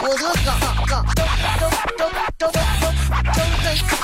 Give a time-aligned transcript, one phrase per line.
[0.00, 1.26] 我的嘎嘎，张
[1.58, 2.58] 张张张张张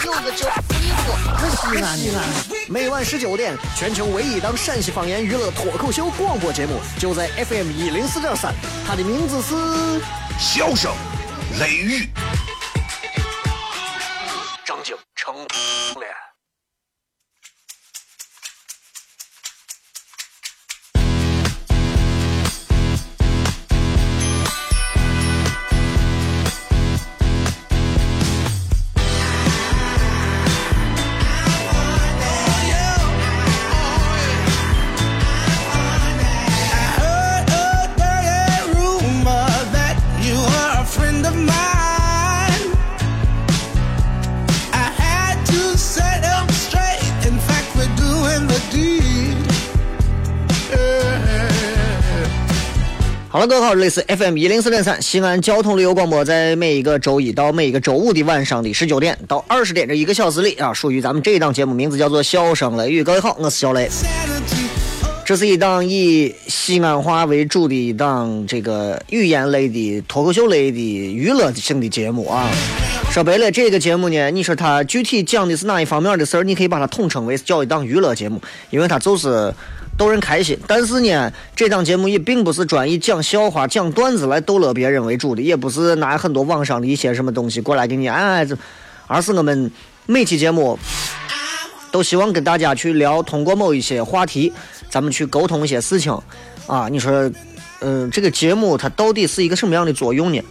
[0.04, 0.46] 有个叫
[0.78, 1.02] 衣服，
[1.36, 2.04] 可西安的。
[2.68, 8.54] 每晚十九点，全球唯一档陕西方言娱乐脱口秀广播节目，就在 FM 一零四点三，
[8.86, 9.54] 它的名字是
[10.38, 10.92] 《笑声
[11.58, 12.08] 雷雨》。
[53.44, 63.02] 了，各位好，这里是 FM 一零四点三西安交通旅游广播，在每一个周一到每一个周五的晚上的十九点到二十点这一个小时里啊，属于咱们这一档节目，名字叫做《笑声雷雨》。
[63.04, 63.88] 各位好，我是小雷。
[65.26, 72.48] 这是一档以西安话为主的一档这个语言类的脱口秀类的娱乐性的节目啊。
[73.10, 79.52] 说白了，这个节目呢，你说它具体讲的是哪一方面的事儿，你可以把它统称为叫一档娱乐节目，因为它就是。
[79.96, 88.46] 逗人开心，但是呢，这档节目也并不是专以讲笑话、讲段子来逗乐别人为主的，也不是拿很多网上的一些什么东西过来给你哎，
[89.06, 89.70] 而是我们
[90.06, 90.76] 每期节目
[91.92, 94.52] 都希望跟大家去聊，通过某一些话题，
[94.90, 96.12] 咱们去沟通一些事情
[96.66, 96.88] 啊。
[96.90, 97.30] 你说，
[97.80, 100.42] 嗯，这个节目它到底是一个什么样的作用呢？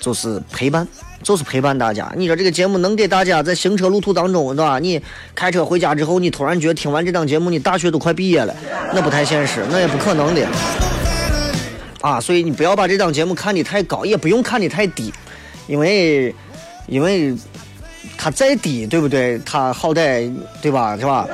[0.00, 0.86] 就是陪伴。
[1.20, 2.08] 就是陪伴大家。
[2.16, 4.78] 你说这个节目能给大家在行车路途当中，对吧？
[4.78, 5.02] 你
[5.34, 8.54] 开车回家之后，你突然觉得听完这档节目，你大学都快毕业了，
[8.94, 10.46] 那不太现实，那也不可能的。
[12.00, 15.12] 啊，所以你不要把这档节目看得太高，也不用看得太低，
[15.66, 16.32] 因为，
[16.86, 17.34] 因为
[18.16, 19.40] 它再低，对不对？
[19.44, 20.32] 它好歹，
[20.62, 20.96] 对吧？
[20.96, 21.26] 是吧？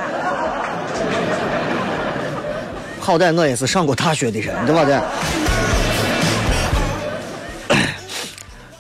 [2.99, 4.83] 好歹我也是上过大学的人，对吧？
[4.87, 4.99] 对。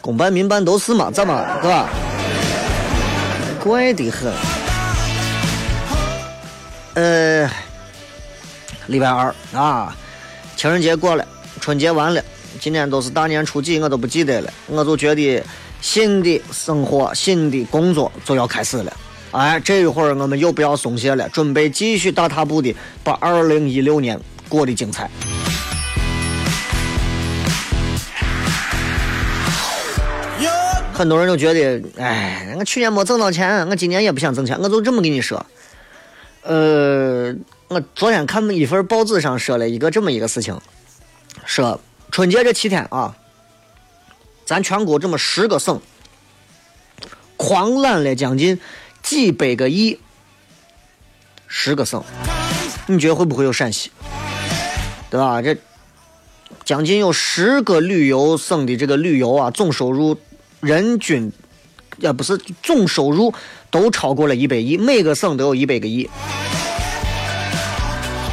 [0.05, 1.89] 公办民办都是嘛，怎么，是吧？
[3.59, 4.31] 怪得很。
[6.93, 7.51] 呃，
[8.89, 9.97] 礼拜二啊，
[10.57, 11.27] 情人节过了，
[11.59, 12.23] 春节完了，
[12.61, 14.53] 今天都是大年初几，我都不记得了。
[14.67, 15.43] 我就觉得
[15.81, 18.93] 新的生活、新的工作就要开始了。
[19.31, 25.09] 哎，这一会儿我们又不要松懈了，准备继续大踏步的把二零一六年过得精彩。
[30.95, 35.45] 很多人都觉得，哎，我去年没挣到钱，我今年也不想挣钱，我就这么跟你说。
[36.43, 37.35] 呃，
[37.67, 40.57] 我昨天看一份报纸上说了一个这么一个事情，
[41.45, 41.81] 说
[42.13, 43.17] 春节这七天啊，
[44.47, 45.81] 咱全国这么十个省，
[47.37, 48.61] 狂揽了将近
[49.03, 49.99] 几百个亿，
[51.49, 52.05] 十个省，
[52.87, 53.91] 你觉得会不会有陕西？
[55.11, 55.43] 对吧？
[55.43, 55.57] 这
[56.65, 60.17] 将近有十个旅游省的这个旅游啊，总收入。
[60.65, 61.31] 人均，
[61.99, 63.35] 也不是总收入
[63.71, 66.09] 都超过了一百亿，每个省都有一百个亿。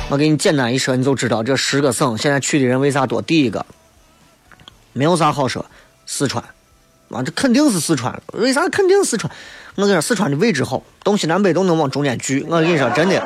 [0.09, 3.21] 我给你简单一说，你就知道这十个省现在去的人为啥多。
[3.21, 3.65] 第一个，
[4.93, 5.65] 没有啥好说，
[6.05, 6.41] 四川，
[7.09, 8.21] 啊，这肯定是四川。
[8.33, 9.29] 为啥肯定四川？
[9.75, 12.45] 我跟你说，四川的位置好，东西南北都能往中间聚。
[12.47, 13.21] 我跟你说，真的。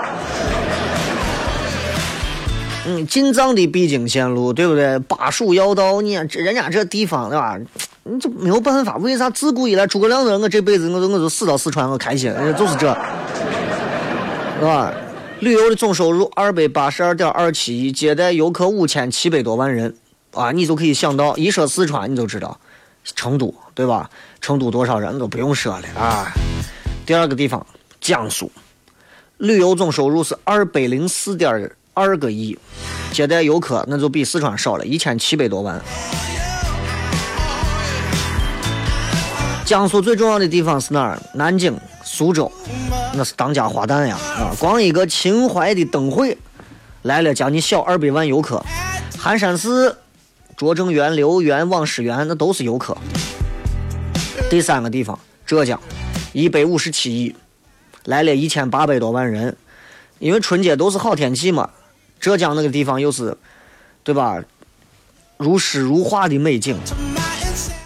[2.87, 4.99] 嗯，进藏的必经线路，对不对？
[4.99, 7.59] 巴蜀要道，你这人家这地方，对吧？
[8.03, 8.97] 你就没有办法？
[8.97, 12.95] 为啥自古以来诸葛亮的我这辈子我就我就死到四川我开心，就是这，
[14.59, 14.93] 是吧？
[15.39, 19.95] 旅游的总收入二百八十二点二七亿，接待游客五千七百多万人，
[20.31, 22.59] 啊，你就可以想到，一说四川你就知道，
[23.03, 24.09] 成都对吧？
[24.39, 26.31] 成都多少人都不用说了啊。
[27.05, 27.65] 第二个地方
[27.99, 28.51] 江苏，
[29.37, 32.55] 旅游总收入是二百零四点二个亿，
[33.11, 35.81] 接待游客那就比四川少了一千七百多万。
[39.65, 41.19] 江苏最重要的地方是哪儿？
[41.33, 42.51] 南京、苏州，
[43.15, 44.15] 那是当家花旦呀！
[44.37, 46.37] 啊，光一个秦淮的灯会，
[47.03, 48.63] 来了将近小二百万游客。
[49.17, 49.97] 寒山寺、
[50.55, 52.95] 拙政园、留园、望师园，那都是游客。
[54.49, 55.79] 第三个地方，浙江，
[56.33, 57.35] 一百五十七亿，
[58.03, 59.57] 来了一千八百多万人，
[60.19, 61.71] 因为春节都是好天气嘛，
[62.25, 63.37] 浙江那个地方又是，
[64.03, 64.43] 对吧？
[65.37, 66.75] 如诗如画的美景，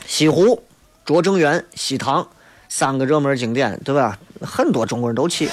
[0.07, 0.63] 西湖、
[1.03, 2.25] 拙政园、西塘
[2.69, 4.18] 三个热门景点，对吧？
[4.39, 5.50] 很多中国人都去。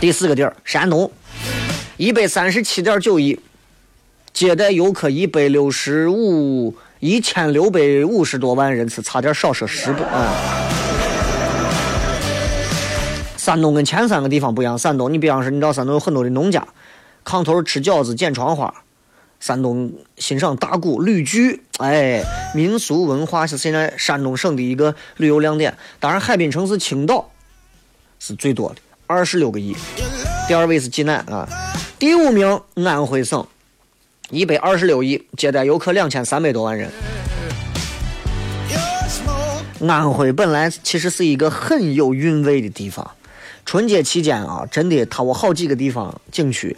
[0.00, 1.12] 第四个地儿，山东，
[1.98, 3.38] 一百三十七点九亿，
[4.32, 10.32] 接待游客一百六十五一千六百五十多万人次，差点少说十倍啊！
[13.36, 16.66] 山东跟前三个地方不一样，山东你比方说，你知道山东有很多的农家，
[17.26, 18.72] 炕头吃饺子、剪窗花。
[19.38, 22.24] 山东欣赏大鼓、吕剧，哎，
[22.54, 25.76] 民俗文化是现在山东省的一个旅游亮点。
[26.00, 27.30] 当然，海滨城市青岛
[28.18, 28.76] 是最多的，
[29.06, 29.76] 二十六个亿。
[30.48, 31.46] 第二位是济南啊，
[31.98, 33.46] 第五名安徽省，
[34.30, 36.90] 一百二十六亿，接待游客两千三百多万人。
[39.86, 43.10] 安徽本来其实是一个很有韵味的地方，
[43.66, 46.74] 春节期间啊，真的，它我好几个地方景区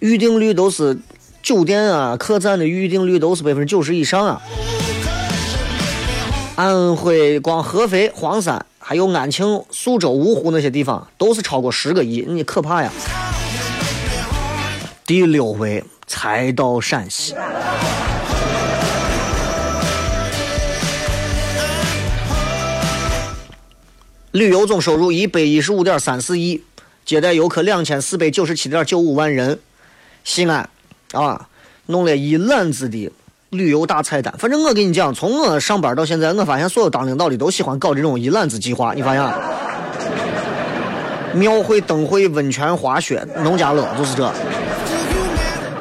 [0.00, 0.98] 预订率都是。
[1.40, 4.42] 酒店啊，客栈的预订率都是百分之九十以上啊。
[6.56, 12.92] 安徽光合肥、黄山，还有安庆、宿州、芜湖那些地方，都是超过十个亿，你可怕呀！
[15.06, 17.34] 第六位，才到陕西，
[24.32, 26.62] 旅游总收入一百一十五点三四亿，
[27.06, 29.60] 接待游客两千四百九十七点九五万人，
[30.24, 30.68] 西安。
[31.12, 31.48] 啊，
[31.86, 33.10] 弄了一揽子的
[33.48, 34.34] 旅游大菜单。
[34.38, 38.92] 反正我跟你讲，从我上班到现在，我发现所有当领导的都喜欢搞这种一揽子计划。
[38.92, 39.24] 你发现？
[41.34, 44.30] 庙会、灯会、温泉、滑雪、农家乐，就是这。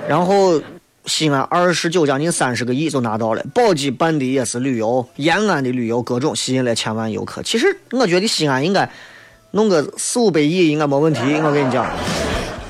[0.07, 0.61] 然后
[1.05, 3.43] 西安二十九将近三十个亿就拿到了。
[3.53, 7.43] 宝鸡办的也是旅游，延安的旅游各种吸引了千万游客。
[7.43, 8.89] 其实我觉得西安应该
[9.51, 11.19] 弄个四五百亿应该没问题。
[11.43, 11.85] 我跟你讲。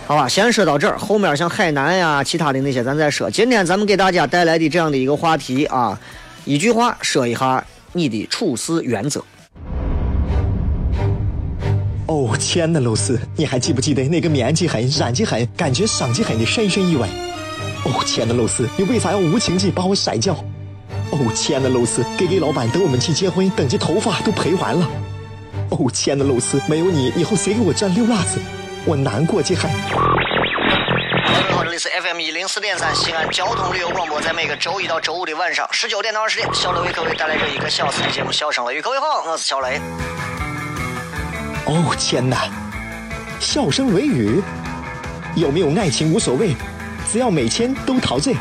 [0.08, 3.30] 好吧，先说到这儿，后面像海南呀、其他的那些咱再说。
[3.30, 6.00] 今天咱们给大家带来的这样的一个话题啊，
[6.46, 7.62] 一句话说一下
[7.92, 9.22] 你的处事原则。
[12.06, 17.06] 哦，亲爱的露丝，你还记不记得那个面积狠、染技狠、感觉伤及狠的深深意外？
[17.84, 20.34] 哦，亲爱的露丝，你为啥要无情地把我甩掉？
[21.12, 24.90] 哦，亲爱的露丝给给老板等我们去结婚，等这头发都赔完了。
[25.72, 28.40] 哦，亲爱的露丝，没有你，以后谁给我粘溜辣子？
[28.88, 29.62] 我难过极了。
[29.64, 38.80] 各位好，这里是 FM 一零四点三西安交通旅游广播，在每个周一到周五的晚上十九点到二十点，小雷为各位带来这一个小时的节目《笑声雷雨》。
[38.82, 39.82] 各位好，我是小雷。
[41.66, 42.50] 哦天哪，
[43.42, 44.42] 笑声雷雨，
[45.36, 46.56] 有没有爱情无所谓，
[47.12, 48.38] 只要每天都陶醉。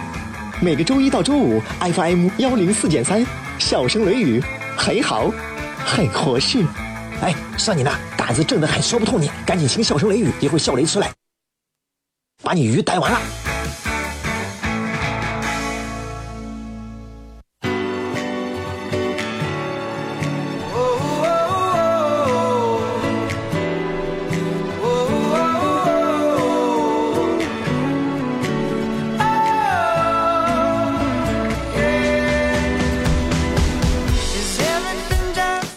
[0.61, 3.27] 每个周一到周五，FM 幺零四点三，
[3.59, 4.41] 笑声雷雨，
[4.77, 5.29] 很好，
[5.85, 6.65] 很合适。
[7.21, 7.91] 哎，算你那
[8.26, 11.14] 胆子正的很，说不透你，赶紧请笑声雷雨，一会儿笑雷出来，
[12.43, 13.20] 把你鱼逮完了。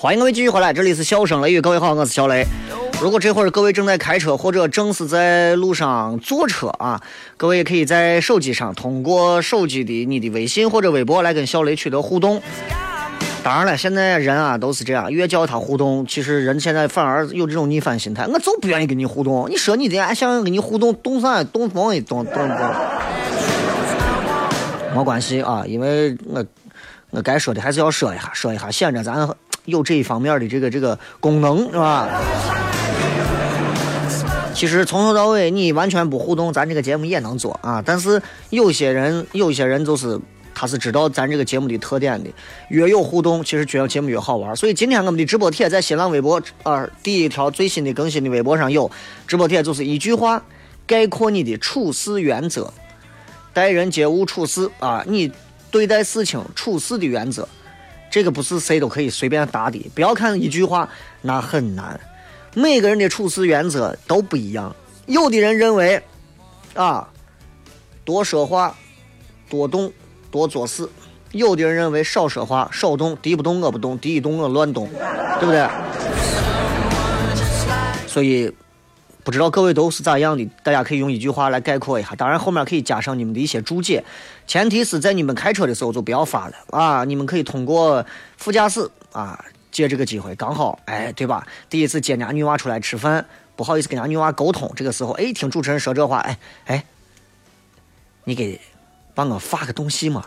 [0.09, 2.43] 欢迎各位继续回来，这里是笑声雷雨，各位好，我是小雷。
[2.99, 6.99] 如果这会儿各位正在开车或者正是在路上坐车啊，
[7.37, 12.41] 各位也可以在手机上通过手机的你的微信或者微博来跟小雷取得互动。
[13.43, 19.47] 当然了，现在人啊都是这样，越叫他互动，其实人现在反而有这种逆反心态，我就不愿意跟你互动。
[19.47, 21.43] 你说你的，俺想跟你互动，动啥？
[21.43, 22.57] 动风也动，动动。
[24.95, 26.43] 没关系啊，因为我
[27.11, 29.29] 我该说的还是要说一下，说一下，显着咱。
[29.69, 32.09] 有这一方面的这个这个功能是吧？
[34.53, 37.81] 其实从头到尾你完全不互动，咱这个节目也能做啊。
[37.85, 40.19] 但是有些人，有些人就是
[40.53, 42.29] 他是知道咱这个节目的特点的，
[42.67, 44.53] 越有互动，其实觉得节目越好玩。
[44.53, 48.91] 所以今天我们的直播帖在新浪微博啊第一条最新的更新的微博上有
[49.25, 50.43] 直播帖，就是一句话
[50.85, 52.73] 概括你的处事原则，
[53.53, 55.31] 待人接物处事啊，你
[55.71, 57.47] 对待事情处事的原则。
[58.09, 60.89] 这个不是谁都可以随便答的，不要看一句话，
[61.21, 61.99] 那很难。
[62.53, 64.75] 每个人的处事原则都不一样。
[65.05, 66.01] 有的人认为，
[66.73, 67.07] 啊，
[68.03, 68.75] 多说话，
[69.49, 69.91] 多动，
[70.31, 70.85] 多做事；
[71.31, 74.89] 有的人认为少说话，少动，敌不动我不动，敌一动我乱动，
[75.39, 75.67] 对不对？
[78.07, 78.53] 所以。
[79.21, 80.49] 不知道各位都是咋样的？
[80.63, 84.03] 大家可以用一句话来概括一下，当然后面可以加上你们的一些注解。
[84.49, 87.03] 前提是在你们开车的时候就不要发了啊！
[87.05, 88.03] 你们可以通过
[88.35, 89.39] 副驾驶啊
[89.69, 91.45] 借这个机会，刚好哎，对吧？
[91.69, 93.23] 第一次接人家女娃出来吃饭，
[93.55, 96.83] 不好意思跟人家女娃沟通，这个时候哎，听主持人说这话，哎哎，
[98.23, 98.59] 你给
[99.13, 100.23] 帮我发个东西嘛。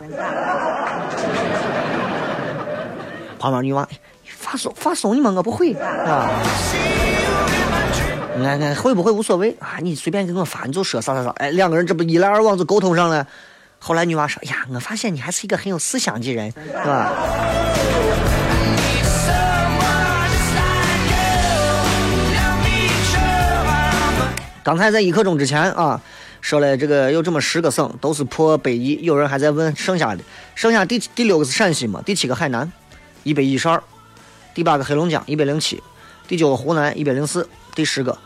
[3.37, 3.85] 旁边女娃
[4.25, 6.31] 发送发送你们我不会啊。
[8.37, 9.79] 俺俺会不会无所谓啊？
[9.81, 11.29] 你随便给我发，你就说啥啥啥。
[11.31, 13.27] 哎，两个人这不一来二往就沟通上了。
[13.85, 17.11] 后来女娃说：“呀，我发现你还是一个很有思想的人，是吧？”
[24.63, 25.99] 刚才在一刻钟之前啊，
[26.39, 30.23] 说了这个有这么十个省都是破百亿，有人还在问剩下的，
[30.55, 32.01] 剩下第第六个是陕西嘛？
[32.05, 32.71] 第七个海南，
[33.23, 33.83] 一百一十二，
[34.53, 35.83] 第八个黑龙江一百零七，
[36.25, 38.17] 第九个湖南一百零四，第十个，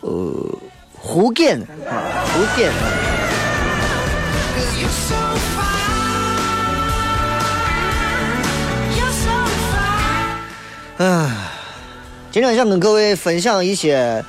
[0.00, 0.58] 呃，
[1.00, 2.72] 福建啊，福建。
[10.98, 11.30] 唉，
[12.30, 14.22] 今天想跟各位分享一些，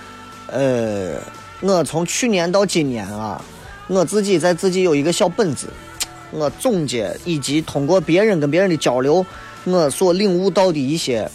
[0.47, 1.15] 呃，
[1.59, 3.43] 我从去年到今年啊，
[3.87, 5.67] 我自己在自己有一个小本子，
[6.31, 9.25] 我总结以及通过别人跟别人的交流，
[9.65, 11.29] 我所领悟到的一些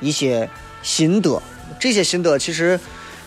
[0.00, 0.50] 一些
[0.82, 1.40] 心得。
[1.78, 2.80] 这些心得其实，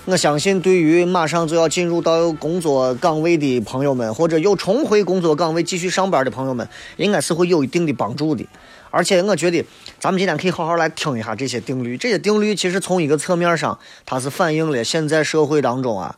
[0.06, 6.68] 我相信对于马上就要进入到工作岗位的朋友们，或者又重回工作岗位继续上班的朋友们，
[6.98, 8.46] 应该是会有一定的帮助的。
[8.92, 9.66] 而且我觉得，
[10.02, 11.96] 咱们今天可以好好来听一下这些定律。
[11.96, 16.18] 这些定律其实从一个侧面上，它是反映了现在社会当中啊，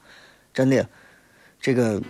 [0.51, 0.88] 真的，
[1.62, 2.01] 这个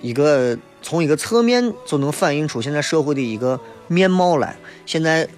[0.00, 4.56] 一个从一个侧面就能反映出现在社会的一个面貌来。
[4.86, 5.28] 现在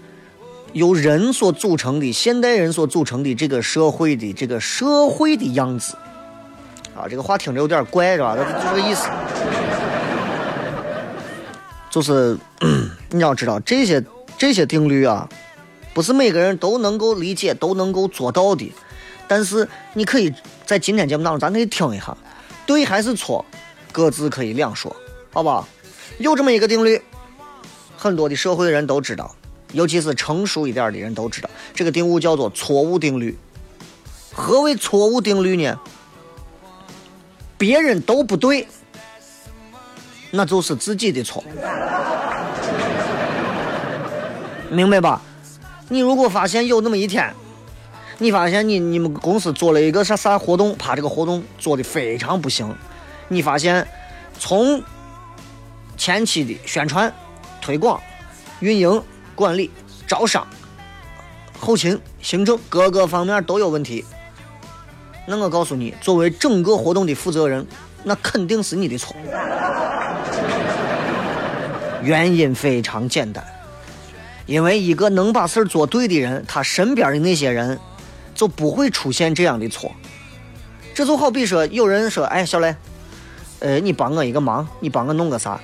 [0.74, 5.96] 由人所组成的现代人所组成的这个社会的这个社会的样子，
[6.96, 8.36] 啊，这个话听着有点怪，是吧？
[8.36, 9.08] 它就这个意思。
[11.88, 12.36] 就是
[13.10, 14.04] 你要知道这些
[14.36, 15.28] 这些定律啊，
[15.94, 18.72] 不是每个人都能够理解、都能够做到的。
[19.28, 20.34] 但是你可以
[20.66, 22.16] 在今天节目当中，咱可以听一下，
[22.66, 23.44] 对还是错，
[23.92, 24.94] 各自可以两说，
[25.32, 25.68] 好不好？
[26.18, 27.00] 有这么一个定律，
[27.96, 29.32] 很多的社会人都知道，
[29.74, 33.36] 尤其是成熟一点的人都知道，这个定律叫做错误定律。
[34.32, 35.78] 何为错误定律呢？
[37.58, 38.66] 别人都不对。
[40.30, 41.44] 那就是自己的错，
[44.68, 45.22] 明白吧？
[45.88, 47.32] 你如果发现有那么一天，
[48.18, 52.74] 你发现你你们公司做了一个啥啥活动，怕这个活动做的非常不行，
[53.28, 53.86] 你发现
[54.36, 54.82] 从
[55.96, 57.14] 前期的宣传、
[57.60, 58.00] 推广、
[58.58, 59.00] 运营、
[59.34, 59.70] 管理、
[60.06, 60.46] 招商、
[61.58, 64.04] 后勤、行政各个方面都有问题，
[65.26, 67.66] 那我告诉你，作为整个活动的负责人，
[68.02, 69.16] 那肯定是你的错。
[72.02, 73.42] 原因非常简单，
[74.46, 77.80] 因为一个能把事儿做对的人，他身边的那些人
[78.34, 79.90] 就不会出现这样的错。
[80.94, 82.76] 这就好比说，有人说：“哎，小雷，
[83.60, 85.58] 呃，你帮我一个忙，你帮我弄个啥？”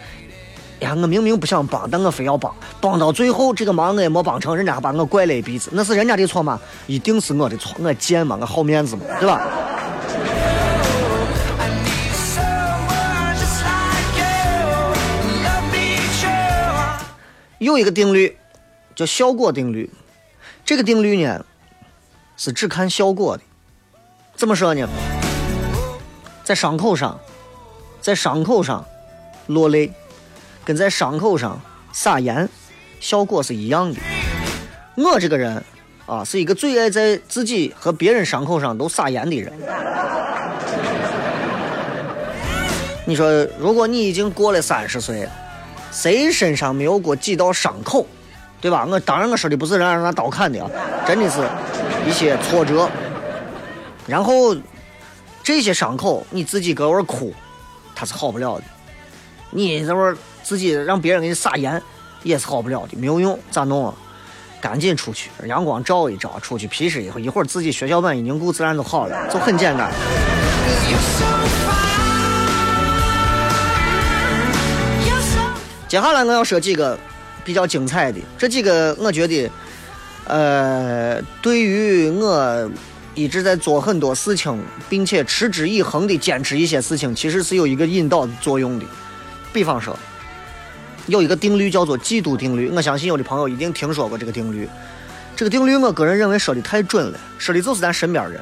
[0.81, 6.59] 呀，我明明不想帮，但我非要帮，帮到最后这个忙我也没帮成，人家还把我拐了一鼻子，那是人家的错吗？
[6.87, 9.41] 一定是我的错，我贱嘛，我好面子嘛，对吧？
[17.59, 18.39] 有一个定律，
[18.97, 19.91] 叫效果定律。
[20.65, 21.45] 这个定律呢，
[22.37, 23.43] 是只看效果的。
[24.35, 24.89] 怎么说呢？
[26.43, 27.21] 在伤口上，
[28.01, 28.83] 在伤口上
[29.47, 29.93] 落泪，
[30.65, 31.61] 跟在伤口上
[31.93, 32.49] 撒盐，
[33.01, 34.01] 效果是一样的。
[34.97, 35.63] 我这个人
[36.07, 39.53] 啊，是一个最爱在自己和别人伤口上都撒盐的人。
[43.05, 45.29] 你说，如果你已经过了三十岁。
[45.93, 48.07] 谁身上没有过几道伤口，
[48.61, 48.87] 对吧？
[48.89, 50.71] 我当然我说的不是让人拿刀砍的啊，
[51.05, 51.41] 真的是
[52.09, 52.89] 一些挫折。
[54.07, 54.55] 然后
[55.43, 57.35] 这些伤口你自己搁那哭，
[57.93, 58.65] 它是好不了的。
[59.51, 60.17] 你这会儿
[60.51, 61.81] 自己让别人给你撒盐，
[62.25, 63.39] 也是好不了的，没有用。
[63.53, 63.95] 咋弄啊？
[64.61, 69.93] 赶紧出去，阳光照一照，出去皮实一会儿，一会儿自己血小板一凝固，自然就好了，就很简单。
[75.87, 76.99] 接下来我要说几个
[77.45, 79.49] 比较精彩的，这几个我觉得，
[80.25, 82.69] 呃，对于我
[83.15, 88.85] 一直在做很多事情，并且持之以恒的坚持一些事情，其实是有一个引导作用的。
[89.53, 89.99] 比方说，
[91.11, 94.69] 有一个定律叫做嫉妒定律，我相信有的朋友一定听说过这个定律。
[95.37, 98.41] 这个定律，我个人认为说的太准了，说的就是咱身边人。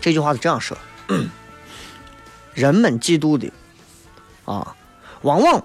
[0.00, 0.76] 这句话是这样说：
[2.54, 3.50] 人们嫉妒的，
[4.44, 4.76] 啊，
[5.22, 5.64] 往往。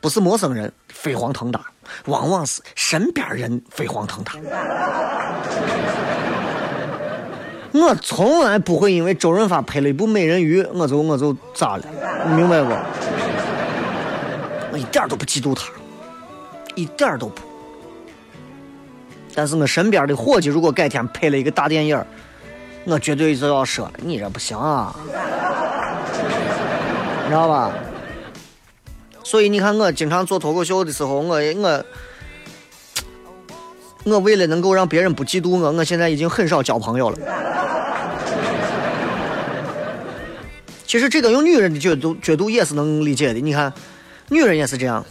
[0.00, 1.62] 不是陌生人飞黄腾达，
[2.04, 4.34] 往往是身边人飞黄腾达。
[7.72, 11.84] 我从来不会因为周润发拍了一部美人鱼，我就我就咋了，
[12.28, 12.68] 你明白不？
[14.74, 15.70] 我一点都不嫉妒他，
[16.74, 17.42] 一点都不。
[19.32, 22.04] 但是我身边的伙计如果改天拍了一个大电影
[22.82, 24.92] 我绝对就要说你这不行啊，
[27.22, 27.72] 你知道吧？
[29.22, 31.84] 所以你看，我经常做脱口秀的时候，我我
[34.02, 37.18] 我为了能够让别人不嫉妒我，我现在已经很少交朋友了。
[40.84, 43.38] 其实这个用女人的角度角度也是能理解的。
[43.38, 43.72] 你看，
[44.28, 45.04] 女人也是这样，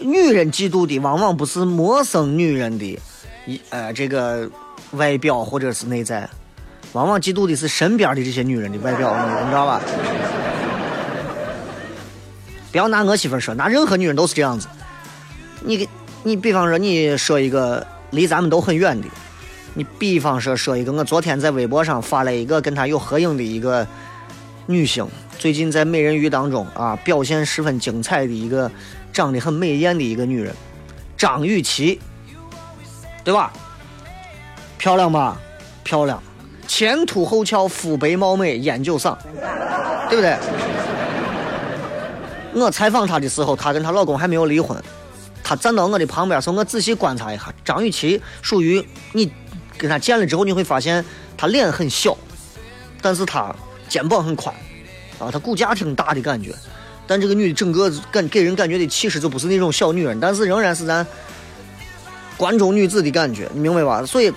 [0.00, 2.98] 女人嫉妒的往往不是陌生女人的，
[3.46, 4.48] 一呃这个
[4.92, 6.28] 外表或者是内在，
[6.92, 9.80] 往往嫉妒的是身边的这些女人的外表，你知道吧？
[12.70, 14.68] 不要拿我媳妇说，拿任何女人都是这样子。
[15.60, 15.88] 你给，
[16.22, 19.08] 你比方说，你说一个离咱们都很远的，
[19.74, 23.86] 你比方说说一个，我昨天在微博上发了一个跟她有合影的一个
[24.66, 25.06] 女星，
[25.38, 28.70] 最近在美人鱼当中啊表现十分精彩的一个
[29.12, 30.52] 长得很美艳的一个女人，
[31.16, 32.00] 张雨绮，
[33.22, 33.52] 对吧？
[34.76, 35.40] 漂亮吧？
[35.84, 36.20] 漂亮，
[36.66, 39.16] 前凸后翘，肤白貌美，烟酒嗓，
[40.10, 40.36] 对不对？
[42.52, 44.76] 我采访她的时候，她跟她老公还没有离婚。
[45.44, 49.30] 她站到我的旁边，时候我仔细观察一下，张雨绮属于你
[49.78, 51.04] 跟她见了之后，你会发现
[51.36, 52.16] 她脸很小，
[53.00, 53.54] 但是她
[53.88, 54.54] 肩膀很宽，
[55.18, 56.54] 啊，她骨架挺大的感觉。
[57.06, 61.06] 但这个女的整个感给人感觉的气势就不是那种小女人，但是仍然是咱
[62.36, 64.04] 关中女子的感觉，你明白吧？
[64.04, 64.32] 所以，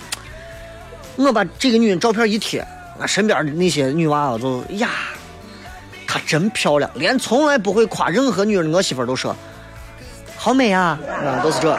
[1.16, 2.64] 我把这个女人照片一贴，
[2.98, 4.88] 俺身边的那些女娃就呀。
[6.06, 9.34] 她真漂亮，连从来不会夸任何女人，我媳妇都说
[10.36, 11.78] 好美啊，啊，都是这。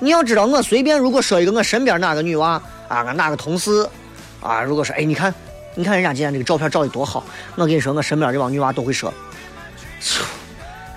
[0.00, 3.88] 你要知道，我随便如果说一个我身边哪个女娃啊，俺哪个同事
[4.40, 5.34] 啊，如果说哎，你看，
[5.74, 7.24] 你看人家今天这个照片照的多好，
[7.56, 9.12] 我跟你说，我身边这帮女娃都会说。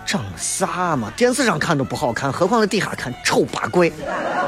[0.05, 1.09] 长啥嘛？
[1.15, 3.89] 电视上看都不好看，何况在底下看丑八怪，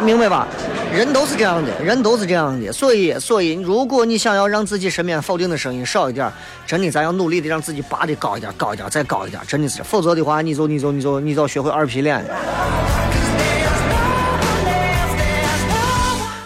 [0.02, 0.46] 明白吧？
[0.94, 2.70] 人都是这样的，人都是这样的。
[2.74, 6.30] 所以，所以，如果你想要让自己身边否定的声音少一点，
[6.68, 9.82] 真的，咱要努力的让自己拔的高一点，高一点，再高一点，真的是。
[9.84, 12.36] 否则的话，你就，你就，你就，你就要学会二皮脸了。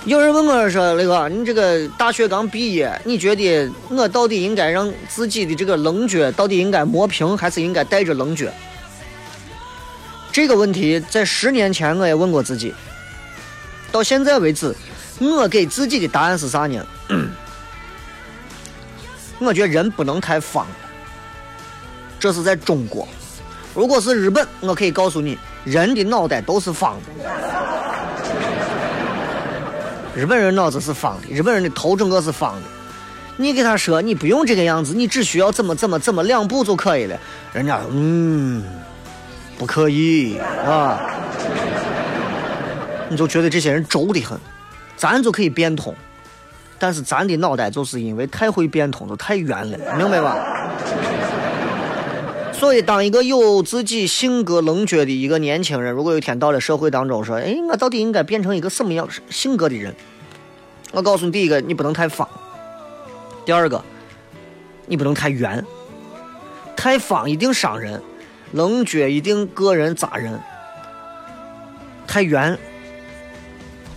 [0.07, 8.47] 有人问我说：“那个，你这个大学刚毕业，你觉得我到底应该让自己的这个棱角到底应该磨平，还是应该带着棱角？”
[10.31, 12.73] 这个问题在十年前我也问过自己，
[13.91, 14.73] 到现在为止，
[15.19, 16.81] 我给自己的答案是啥呢？
[19.39, 20.65] 我觉得人不能太方，
[22.17, 23.05] 这是在中国。
[23.75, 27.29] 如果是日本，我可以告诉你，人的脑袋都是方的。
[30.17, 32.61] 日本人脑子是方的，日本人的头整个是方的。
[33.35, 37.15] 你给他说，你不用这个样子，你只需要怎么怎么怎么两步就可以了。
[37.53, 38.63] 人家嗯。
[39.59, 41.01] 不可以啊！
[43.09, 44.37] 你就觉得这些人轴的很，
[44.95, 45.95] 咱就可以变通，
[46.77, 50.66] 但是咱的脑袋就是因为太会变通，就太圆了，明白吧？
[52.59, 59.95] 所以，当一个有自己性格棱角的一个年轻人，如果有一天到了社会当中，说：“哎，我到底应该变成一个什么样性格的人？”
[60.91, 62.27] 我告诉你，第一个，你不能太方；
[63.45, 63.83] 第二个，
[64.87, 65.63] 你不能太圆，
[66.75, 68.01] 太方一定伤人。
[68.53, 70.39] 棱角一定个人扎人，
[72.07, 72.57] 太圆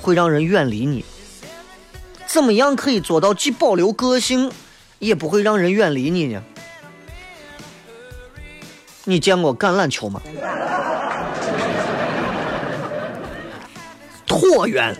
[0.03, 1.05] 会让人远离你。
[2.27, 4.51] 怎么样可以做到既保留个性，
[4.99, 6.43] 也不会让人远离你呢？
[9.05, 10.21] 你见过橄榄球吗？
[14.27, 14.97] 椭圆，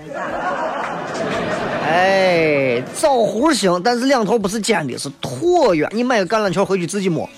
[1.87, 5.89] 哎，枣核形，但是两头不是尖的，是椭圆。
[5.93, 7.29] 你买个橄榄球回去自己摸。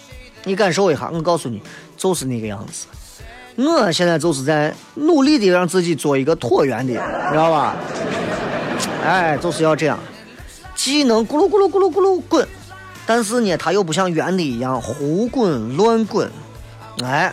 [0.45, 1.63] 你感受一下，我告诉你，
[1.97, 2.87] 就是那个样子。
[3.57, 6.95] 我现在就是在努力的让自己做一个椭圆的，
[7.31, 7.77] 知道吧？
[9.05, 9.99] 哎，就是要这样，
[10.75, 12.49] 既能咕噜咕噜咕噜咕噜滚，
[13.07, 16.31] 但是呢，它又不像圆的一样胡滚乱滚。
[17.01, 17.33] 哎，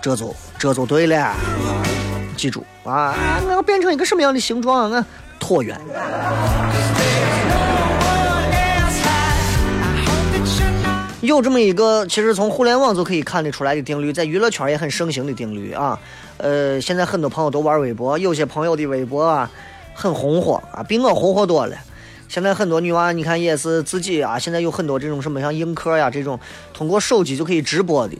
[0.00, 1.34] 这就这就对了，
[2.36, 3.14] 记住啊！
[3.44, 4.90] 我要变成一个什么样的形状？
[4.90, 5.04] 啊？
[5.40, 5.78] 椭圆。
[11.20, 15.98] 有这么一个，其实从互联网就可以看得出来的定律，在娱乐圈也很盛行的定律啊。
[16.38, 19.50] 呃，现在很多朋友都玩微博，有些朋友的微博啊
[19.94, 21.76] 很红火啊，比我红火多了。
[22.28, 26.40] 现在很多女娃，你看也是自己啊，现在有很多这种什么像映客呀这种，
[26.72, 28.16] 通过手机就可以直播的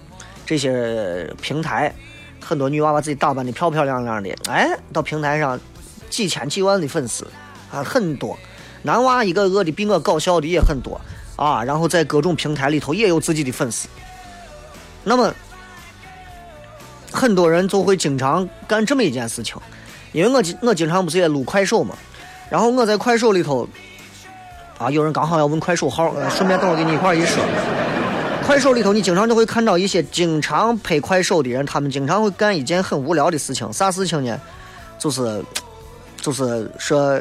[0.53, 1.91] 这些平台
[2.38, 5.59] 很多女娃把自己打扮的漂漂亮亮的，哎，到平台上
[6.11, 7.27] 几千几万的粉丝
[7.73, 8.38] 啊，很多。
[8.83, 11.01] 男娃一个个的比我搞笑的也很多
[11.37, 13.88] 啊，然后在各种平台里头也有自己的粉丝。
[15.05, 15.33] 那么
[17.11, 19.57] 很多人就会经常干这么一件事情，
[20.12, 21.97] 因为我经我经常不是也录快手嘛，
[22.51, 23.67] 然后我在快手里头
[24.77, 27.43] 啊，有人刚好要问快手号，顺便等我给你一块儿一说。
[28.53, 33.73] 快手里头，你经常就会看到一些经常拍快手的人，他们经常会干一件很无聊的事情。
[33.73, 34.38] 啥事情呢？
[34.99, 35.43] 就是，
[36.21, 37.19] 就是说，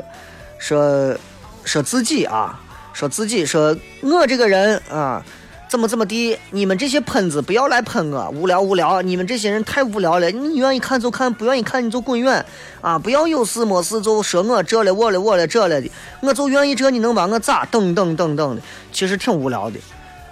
[0.59, 1.15] 说，
[1.63, 2.59] 说自己啊，
[2.91, 5.23] 说自己，说我这个人啊，
[5.69, 6.37] 怎么怎么地？
[6.49, 9.01] 你们这些喷子不要来喷我，无聊无聊！
[9.01, 12.45] 你们这些人太无聊了，你愿意看就看，不愿意看你就滚远
[12.81, 12.99] 啊！
[12.99, 15.89] 不要有事没事就说我这了我了我了这了的，
[16.19, 17.63] 我就愿意这，你能把我咋？
[17.71, 19.79] 等等等等的，其实挺无聊的。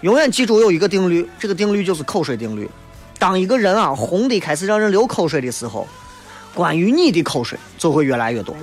[0.01, 2.69] 永远记住有一个定律，这个定律就是口水定律。
[3.17, 5.85] 当一个人啊红的开始让人流口水的时候，
[6.53, 8.55] 关于你的口水就会越来越多。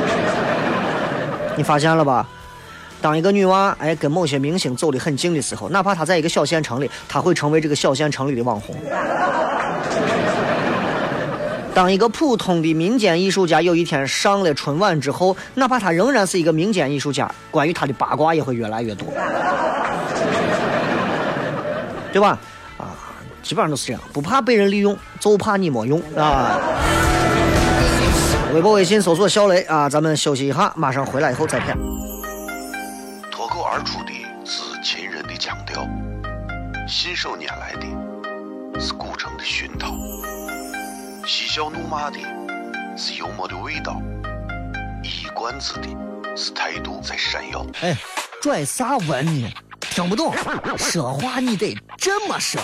[1.56, 2.28] 你发现了吧？
[3.00, 8.76] 当一个女娃哎跟某些明星走得很近的时候，哪怕她在一个小县城里，她会成为这个小县城里的网红。
[11.72, 19.08] 当一个普通的民间艺术家有一天上了春晚之后，哪怕他仍然是一个民间艺术家，关于他的八卦也会越来越多。
[22.12, 22.38] 对吧？
[22.78, 22.96] 啊，
[23.42, 26.58] 基本上都是这样，不怕被人利用，就怕你没用啊！
[28.52, 31.76] 微博、微信搜索“小雷”啊，咱们休息一下，马上回来以后再片。
[33.30, 34.12] 脱口而出的
[34.44, 35.86] 是秦人的腔调，
[36.88, 39.94] 信手拈来的是古城的熏陶，
[41.26, 42.18] 嬉笑怒骂的
[42.96, 44.00] 是幽默的味道，
[45.04, 45.88] 一冠子的
[46.36, 47.64] 是态度在闪耀。
[47.82, 47.96] 哎，
[48.42, 49.52] 拽啥文呢？
[49.80, 50.34] 听不懂，
[50.78, 52.60] 说话你得这么说。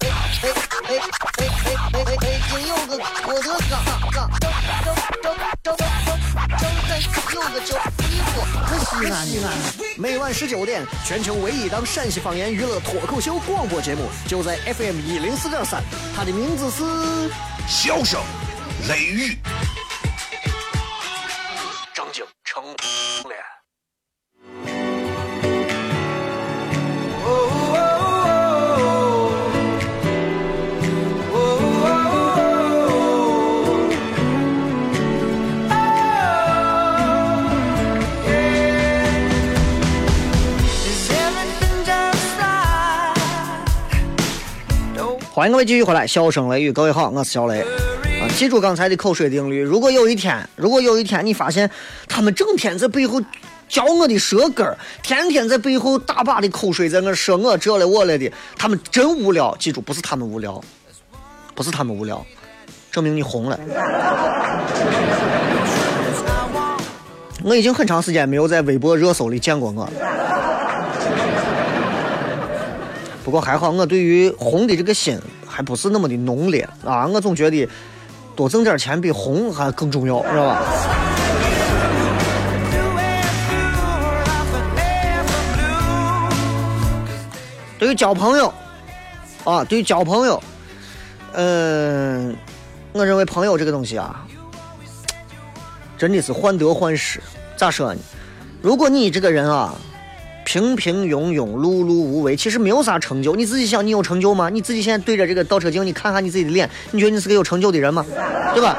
[0.00, 0.48] 哎哎
[0.88, 0.98] 哎哎
[1.36, 2.16] 哎哎哎！
[2.16, 5.78] 北京有个郭德纲，张张张张张张张
[7.34, 8.34] 有个叫李波，
[8.78, 9.46] 西安西安。
[9.96, 15.82] 每晚十九点，全球唯一档陕西方言娱乐脱口秀广播节目，就在 FM 一零四点三。
[16.16, 16.82] 它的名字是
[17.68, 18.20] 《笑声
[18.88, 19.32] 雷雨》。
[21.94, 22.64] 张景成
[45.40, 48.28] 欢迎各位继续回来，笑声雷雨，各位好，我是小雷啊。
[48.36, 51.70] 记住刚才的口水定律，如果有一天，如果有一天你发现
[52.06, 53.18] 他们整天在背后
[53.66, 59.56] 嚼我的舌根儿，天天在背后大把的口水在那说我这了我了的，他们真无聊。
[59.58, 60.62] 记住，不是他们无聊，
[61.54, 62.22] 不是他们无聊，
[62.92, 63.58] 证明你红了。
[67.42, 69.88] 我已经很长时间没有在微博热搜里见过我。
[73.30, 75.16] 不过还好，我对于红的这个心
[75.46, 77.06] 还不是那么的浓烈啊！
[77.06, 77.68] 我总觉得
[78.34, 80.60] 多挣点钱比红还更重要，是吧？
[87.78, 88.52] 对于交朋友
[89.44, 90.42] 啊，对于交朋友，
[91.34, 92.36] 嗯，
[92.90, 94.26] 我认为朋友这个东西啊，
[95.96, 97.20] 真的是患得患失。
[97.56, 98.00] 咋说呢？
[98.60, 99.72] 如果你这个人啊。
[100.50, 103.36] 平平庸庸、碌碌无为，其实没有啥成就。
[103.36, 104.50] 你自己想，你有成就吗？
[104.50, 108.04] 你自己现在对着这个倒车镜，你看看你自己的脸，你觉得你是个有成就的人吗？
[108.52, 108.76] 对吧？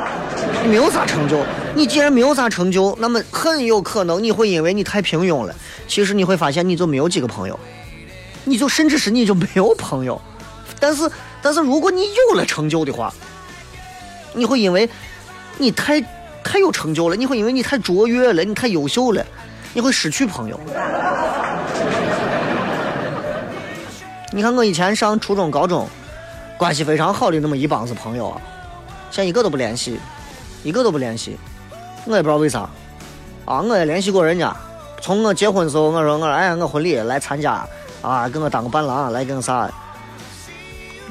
[0.63, 1.41] 你没有啥成就。
[1.73, 5.55] 你既然没有啥成就，那么很有可能你会因为你太平庸了，
[5.87, 7.57] 其实你会发现你就没有几个朋友，
[8.43, 10.21] 你就甚至是你就没有朋友。
[10.77, 11.09] 但是，
[11.41, 13.13] 但是如果你有了成就的话，
[14.33, 14.89] 你会因为
[15.57, 16.01] 你太
[16.43, 19.25] 太有成就了，你会因为你太卓越了，你太优秀了。
[19.73, 20.59] 你会失去朋友。
[24.31, 25.87] 你看我以前上初中、高中，
[26.57, 28.41] 关系非常好的那么一帮子朋友啊，
[29.09, 29.99] 现在一个都不联系，
[30.63, 31.37] 一个都不联系。
[32.05, 32.69] 我也不知道为啥。
[33.45, 34.55] 啊，我也联系过人家，
[35.01, 37.65] 从我结婚的时候，我说我哎，我婚礼来参加，
[38.01, 39.69] 啊，给我当个伴郎，来给我啥？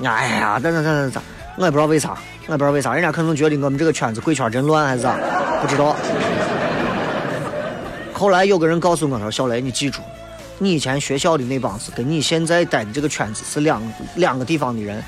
[0.03, 1.23] 哎呀，等等等等等，
[1.59, 5.15] 我也不知道为啥，我也不知道为啥，人家可能觉得我们这个圈子鬼圈真乱还是咋？
[5.61, 5.95] 不知道。
[8.21, 10.03] 后来有个人告诉我说：“小雷，你记住，
[10.59, 13.83] 你以前学校的那帮子，跟你现在待的这个圈子是两
[14.17, 15.03] 两个地方的人，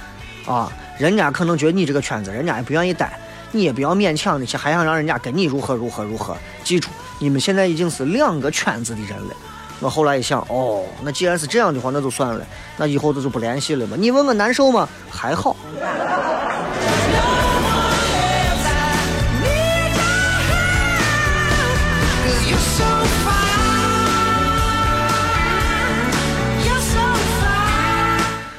[0.47, 3.13] 啊，人家可能觉得你这个圈子，人家也不愿意待，
[3.51, 6.35] 你也不要勉强的去，还想让人家跟你如何如何如何。
[6.65, 9.37] 记住，你们现在已经是两个圈子的人了，
[9.81, 12.47] 我后来一想，哦，那既然是这样的话，那就算了，
[12.79, 13.95] 那以后这就不联系了嘛。
[14.01, 14.89] 你问我难受吗？
[15.11, 15.55] 还好。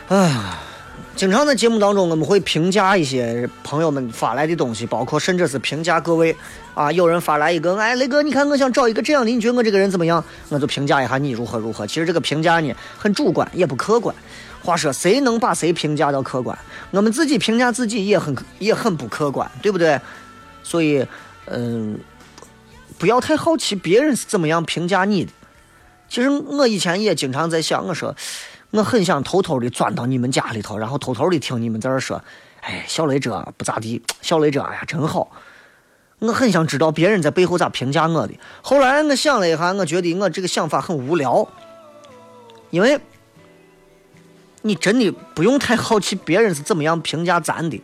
[0.10, 0.62] 啊，
[1.16, 6.36] 经常在节目当中，我们会评价一些朋友们发来的东西，包括甚至是评价各位
[6.76, 6.92] 啊。
[6.92, 10.24] 有人发来一个，哎，雷哥，你看我想找一个这样的，你觉得我这个人怎么样？
[10.50, 11.88] 我就评价一下你如何如何。
[11.88, 14.14] 其实这个评价呢，很主观，也不客观。
[14.62, 16.58] 话说，谁能把谁评价到客观？
[16.92, 20.00] 我们自己评价自己也很也很不客观，对不对？
[20.64, 21.06] 所以，
[21.46, 21.98] 嗯，
[22.98, 25.32] 不要太好奇别人是怎么样评价你的。
[26.10, 28.14] 其实我以前也经常在想，我说。
[28.74, 32.20] 我很想偷偷的钻到你们家里头，然后偷偷的听你们在这说
[32.62, 35.30] ：“哎，小雷这不咋地，小雷这哎呀真好。”
[36.18, 38.34] 我很想知道别人在背后咋评价我的。
[38.64, 41.48] 后来我想了一下，我觉得我这个想法很无聊，
[42.72, 43.00] 因为
[44.64, 47.80] 你真的不用太好奇别人是怎么样评价咱的，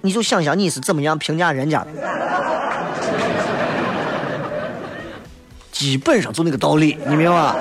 [0.00, 1.90] 你就想想你是怎么样评价人家的，
[5.70, 7.56] 基本上就那个道理，你明白吧？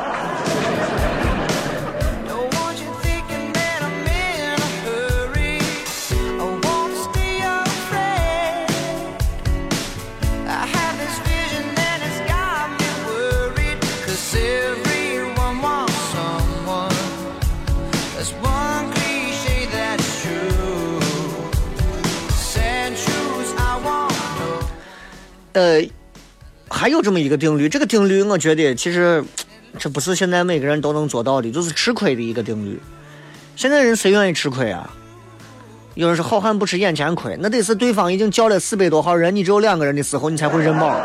[25.54, 25.82] 呃，
[26.70, 29.24] 还有这么一个定律，这个定律我觉得其实
[29.78, 32.80] 这不是现在每个人都能做到的，就是吃亏的一个定律。
[33.56, 34.90] 现在人谁愿意吃亏啊？
[35.94, 40.98] 有人说好汉不吃眼前亏，那得是对方已经叫了四百多号人，你只有两个人的时候，你才会认饱。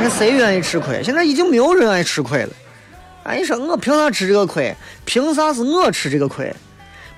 [0.00, 1.02] 那谁愿意吃亏？
[1.04, 2.50] 现在已经没有人愿意吃亏了。
[3.24, 4.74] 哎，你说我凭啥吃这个亏？
[5.04, 6.50] 凭啥是我吃这个亏？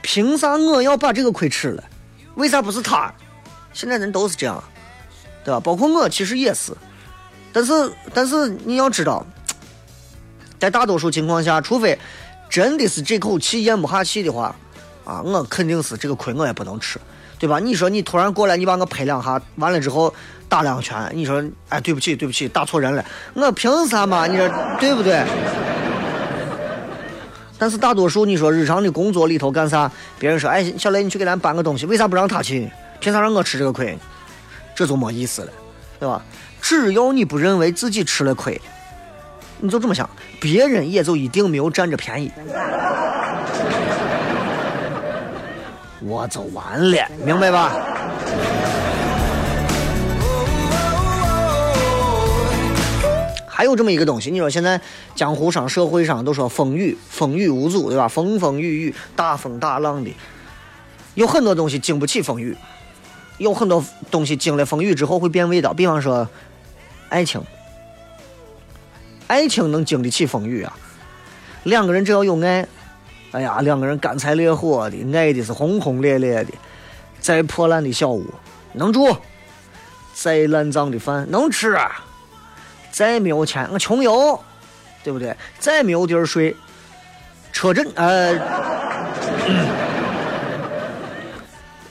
[0.03, 1.85] 凭啥我要把这个亏吃了？
[2.35, 3.15] 为啥不是他？
[3.73, 4.61] 现在人都是这样。
[5.45, 5.61] 对吧？
[5.61, 6.73] 包括我其实也是，
[7.53, 7.73] 但是
[8.13, 9.25] 但是你要知道，
[10.59, 11.99] 在大多数情况下，除非
[12.49, 14.55] 真的是这口气咽不下去的话，
[15.05, 17.01] 啊，我肯定是这个亏我也不能吃，
[17.39, 17.59] 对吧？
[17.59, 20.13] 你说你突然过来，你把我拍两下，完了之后
[20.49, 24.27] 打两拳，你说哎对不起对不起，打错人了，我凭啥嘛？
[24.27, 24.49] 你说
[24.79, 25.25] 对不对？
[27.59, 29.91] 但是大多数你说日常的工作里头干啥？
[30.19, 32.71] 别人说哎小雷你去给咱搬个东西，为啥不让他去？
[33.01, 33.99] 凭啥让我吃这个亏？
[34.81, 35.53] 这就没意思了，
[35.99, 36.25] 对吧？
[36.63, 38.59] 只要你不认为自己吃了亏，
[39.59, 40.09] 你就这么想，
[40.41, 42.33] 别人也就一定没有占着便宜，
[46.01, 47.73] 我就完了，明白吧？
[53.47, 54.81] 还有这么一个东西，你说现在
[55.15, 58.09] 江湖上、社会上都说风雨风雨无阻，对吧？
[58.09, 60.11] 风风雨雨、大风大浪的，
[61.17, 62.57] 有很多东西经不起风雨。
[63.41, 66.29] 有很多东西经了风雨之后会变味道，比方说，
[67.09, 67.43] 爱情，
[69.29, 70.77] 爱情能经得起风雨啊。
[71.63, 72.69] 两个人只要有爱，
[73.33, 76.53] 哎呀，两个人干柴烈火的，爱的是轰轰烈烈的。
[77.19, 78.27] 再破烂的小屋
[78.75, 79.17] 能住，
[80.13, 81.79] 再烂脏的饭能吃，
[82.91, 84.39] 再没有钱我穷游，
[85.03, 85.35] 对不对？
[85.59, 86.55] 再没有地儿睡，
[87.53, 88.39] 车震呃。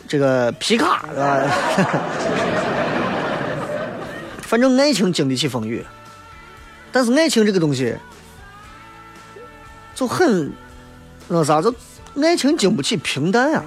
[0.10, 1.46] 这个皮卡是吧？
[4.42, 5.86] 反正爱情经得起风雨，
[6.92, 7.96] 但是爱情这个东西
[9.94, 10.52] 就很
[11.28, 11.72] 那啥，就
[12.20, 13.64] 爱情经不起平淡啊。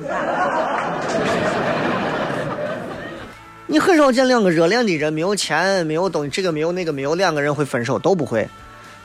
[3.68, 8.48] 你很少见两个热恋的人没有钱、没有东西，这个没有那个没有，两个人会分手都不会，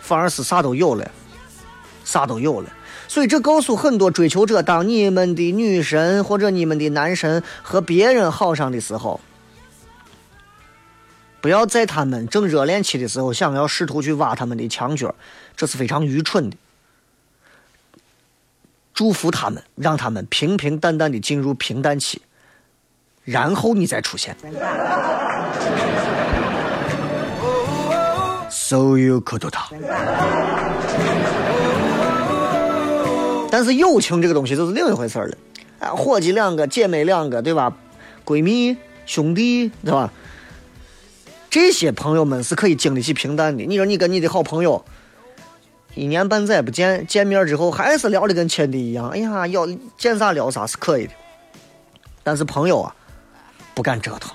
[0.01, 1.07] 反而是啥都有了，
[2.03, 2.69] 啥都有了。
[3.07, 9.19] 所以这告诉很多追求者：当你们的女神或者你们的男神和别人好上的时候，
[11.39, 15.15] 不要在他们正热恋期的时候想要试图去挖他们的墙角，
[15.55, 16.57] 这是非常愚蠢的。
[18.93, 22.21] 祝福他们，让他们平平淡淡的进入平淡期，
[23.23, 24.35] 然后你再出现。
[28.49, 31.36] So you could do that.。
[33.49, 35.37] 但是友情这个东西就是另一回事了，
[35.79, 37.75] 啊，伙计两个，姐妹两个，对吧？
[38.25, 40.11] 闺蜜、兄弟，对吧？
[41.49, 43.63] 这些朋友们是可以经得起平淡的。
[43.63, 44.83] 你说你跟你的好朋友
[45.95, 51.13] 一年半载不见，见面之后还是聊的跟亲的一样，哎呀，要见啥聊啥是可以的。
[52.23, 52.95] 但是朋友啊，
[53.73, 54.31] 不敢折腾。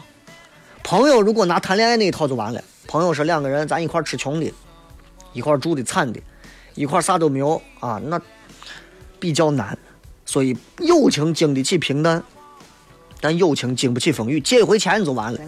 [0.82, 2.62] 朋友如果拿谈恋爱那一套就完了。
[2.88, 4.52] 朋友是两个人，咱一块吃穷的，
[5.32, 6.20] 一块住的惨的。
[6.74, 8.20] 一块啥都没有啊，那
[9.22, 9.78] 比较难。
[10.26, 12.20] 所以友情经得起平淡，
[13.20, 14.40] 但友情经不起风雨。
[14.40, 15.38] 借一回钱你就完了。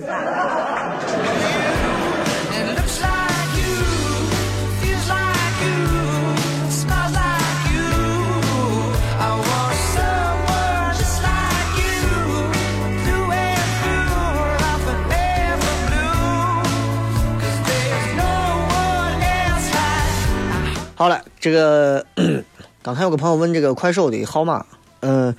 [20.96, 22.06] 好了，这个
[22.84, 24.66] 刚才有个朋友问这个快手的号码，
[25.00, 25.34] 嗯，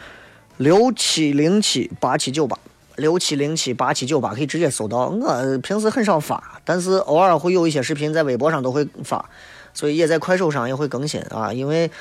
[0.58, 2.58] 六七零七八七九八，
[2.95, 5.10] 六七零七八七九八可以直接搜到。
[5.10, 9.23] 我平时很少发，但是偶尔会有一些视频在微博上都会发，
[9.75, 11.53] 所以也在快手上也会更新啊。
[11.53, 11.91] 因为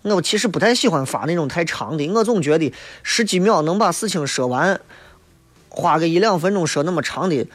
[0.00, 4.80] 我其实不太喜欢发那种太长的，我总觉得十几秒能把事情说完，
[5.68, 7.46] 花个一两分钟说那么长的，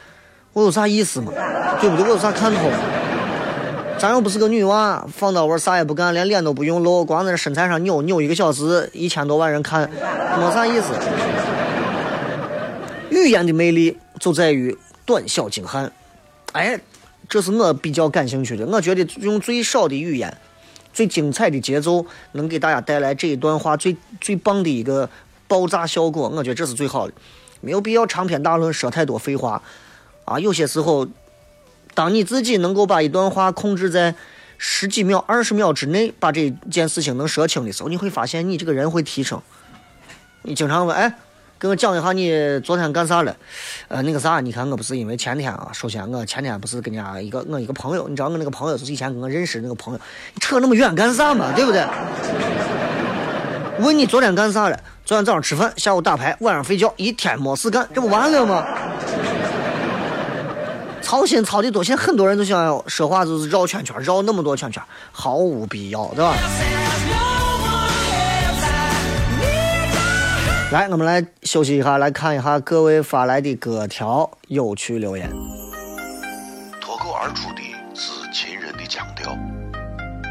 [0.52, 1.32] 我有啥意思嘛？
[1.80, 2.04] 对不对？
[2.04, 2.60] 我有啥看头？
[4.00, 9.90] 咱又不是个女娃，放到我啥也不干，连脸都不用露，光在那身材上扭扭一个小时，一千多万人看，
[10.38, 10.94] 没啥意思。
[13.10, 15.92] 语言的魅力就在于短小精悍，
[16.52, 16.80] 哎，
[17.28, 18.64] 这是我比较感兴趣的。
[18.64, 20.34] 我觉得用最少的语言、
[20.94, 25.10] 最精彩的节奏，能给大家带来这一段话最 最棒的一个
[25.46, 26.26] 爆炸效果。
[26.34, 27.12] 我觉得这是最好的，
[27.60, 29.62] 没有必要长篇大论说太多废话
[30.24, 30.40] 啊。
[30.40, 31.06] 有些时候。
[31.94, 34.14] 当你自己能够把一段话控制在
[34.58, 39.40] 十几秒、二十秒之内，把这件事情能说清的时候，你会发现你这个人会提升。
[40.42, 41.12] 你经常问，哎，
[41.58, 43.36] 给我讲一下你昨天干啥了？
[43.88, 50.00] 呃，那个啥，你看我不是因为前天啊，首先我前天不是跟人家一个我一个朋友，你知道我那个朋友就是以前跟我认识的那个朋友，
[50.34, 51.52] 你扯那么远干啥嘛？
[51.54, 51.86] 对不对？
[53.80, 54.78] 问你昨天干啥了？
[55.06, 58.62] 昨天早上吃饭，下午打牌，晚上睡觉，一天没事干，这不完了吗？
[61.10, 66.36] 操心操的多，现在很多人都想要说话就是绕圈圈，绕那么多圈圈，毫无必要，对吧？
[70.70, 75.28] 来，我们来休息一下，来看一下各位发来的各条有趣留言。
[76.80, 79.36] 脱口而出的是秦人的腔调，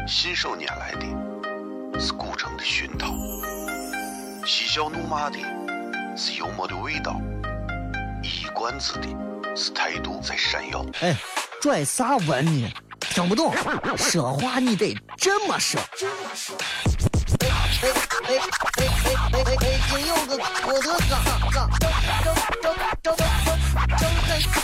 [0.08, 3.08] 信手拈来的是古城的熏陶，
[4.46, 5.36] 嬉笑怒骂的
[6.16, 7.20] 是幽默的味道，
[8.22, 9.29] 一冠子的。
[9.56, 10.84] 是态度在闪耀。
[11.00, 11.16] 哎，
[11.60, 12.72] 拽啥文呢？
[13.00, 13.52] 听不懂，
[13.96, 15.80] 说话你得这么说。
[17.40, 17.50] 哎哎
[17.82, 17.90] 哎
[18.26, 18.38] 哎
[18.76, 18.80] 哎
[19.32, 19.56] 哎哎！
[19.56, 21.90] 北京有个郭德纲，张张
[22.22, 22.34] 张
[23.02, 23.26] 张张张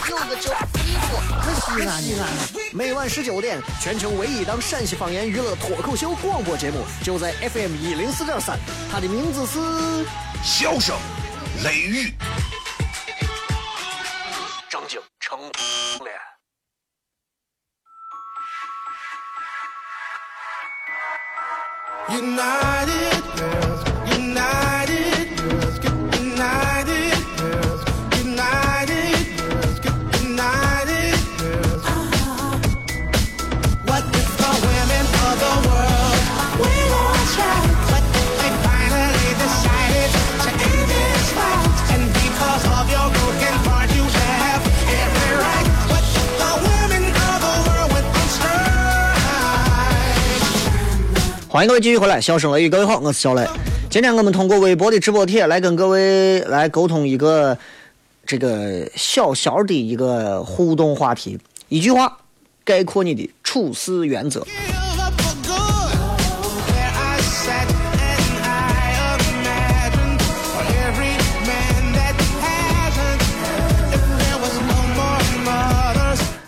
[0.08, 1.10] 有个叫李波，
[1.42, 2.22] 可西安西安。
[2.72, 8.58] 每晚十九点，全球唯一档陕西方言娱乐脱口秀广播节目，就在 FM 一零四点三。
[8.92, 9.58] 它的名字是
[10.44, 10.94] 《笑声
[11.64, 12.14] 雷雨》。
[15.18, 15.40] 成
[24.34, 24.65] 了。
[51.56, 53.42] 欢迎各位继续回来，笑声雷雨，各位好，我是小雷。
[53.88, 57.56] 今天我们通过微博的直播帖来跟各位来沟通一个
[58.26, 61.38] 这个小小的一个互动话题，
[61.70, 62.18] 一句话
[62.62, 64.46] 概括你的处事原则。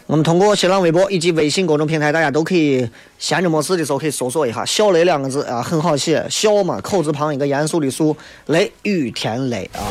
[0.09, 8.17] 我们通过新浪微博以及微信公众平台，大家都可以闲着没事的时候可以搜索一下“小雷”两个字啊，很好写，笑嘛，口字旁一个严肃的肃，
[8.47, 9.85] 雷雨田雷啊。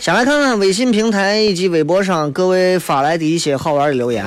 [0.00, 4.26] 先来看看微信平台以及微博上各位发来的一些好玩的留言。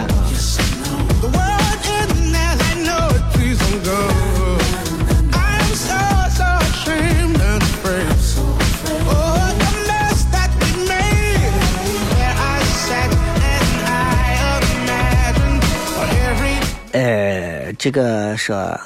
[17.81, 18.79] 这个说，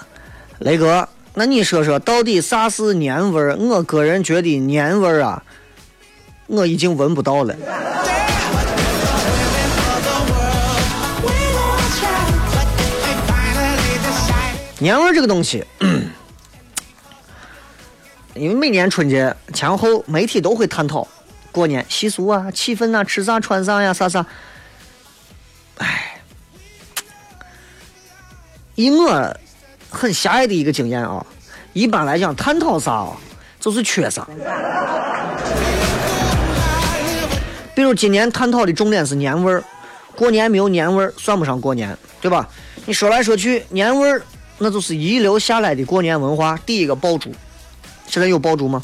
[0.59, 3.57] 雷哥，那你说说到底啥是年味儿？
[3.57, 5.43] 我个人觉得年味儿啊，
[6.47, 7.53] 我已经闻不到了。
[14.79, 15.65] 年味儿这个东西，
[18.33, 21.05] 因为每年春节前后媒体都会探讨
[21.51, 24.25] 过年习俗啊、气氛啊、吃啥穿啥呀、啥啥。
[25.79, 26.14] 哎，
[28.75, 29.35] 以我
[29.89, 31.25] 很狭隘的一个经验啊，
[31.73, 33.11] 一般来讲探讨啥啊，
[33.59, 34.27] 就是缺啥。
[37.73, 39.63] 比如今年探讨的重点是年味儿，
[40.15, 42.47] 过年没有年味儿算不上过年，对吧？
[42.85, 44.21] 你说来说去，年味儿
[44.57, 46.57] 那就是遗留下来的过年文化。
[46.65, 47.33] 第一个爆竹，
[48.07, 48.81] 现在有爆竹吗？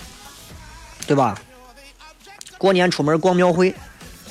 [1.07, 1.37] 对吧？
[2.57, 3.73] 过年出门逛庙会，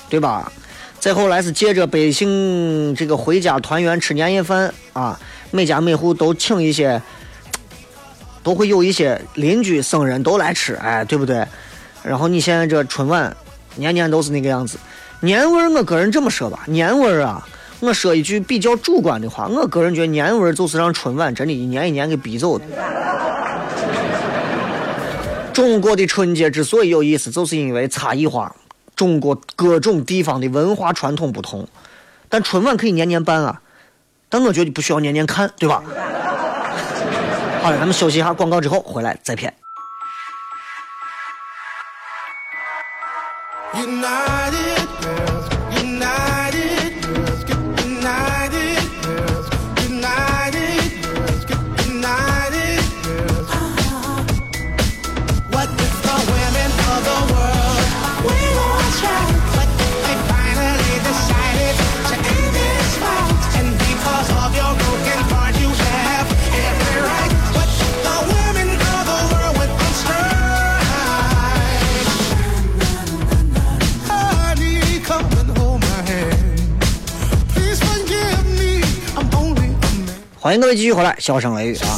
[0.09, 0.51] 对吧？
[0.99, 5.19] 再后来是借着百姓这个回家团圆吃年夜饭啊，
[5.51, 7.01] 每家每户都请一些，
[8.43, 11.47] 都会有一些邻居生人都来吃，哎，对不对？
[12.03, 13.37] 然后你现在这春晚。
[13.77, 14.77] 年年都是那个样子，
[15.21, 17.47] 年味儿，我个人这么说吧，年味儿啊，
[17.79, 22.65] 我说一句比较主观的话，我个人觉得年味儿就是让春晚真的一年一年给逼走的。
[25.53, 28.55] 中国的春节之所以有意思，就是因为差异化，
[28.97, 31.69] 中国各种地方的文化传统不同，
[32.29, 33.63] 但春晚可以年年办啊，
[34.31, 35.83] 但我觉得不需要年年看，对吧？
[37.63, 39.53] 好了，咱们休息一下，广告之后回来再片。
[43.75, 44.70] United
[80.51, 81.95] 欢迎各位继续回来，笑声雷雨啊！